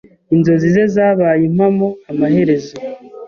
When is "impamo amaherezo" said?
1.49-2.73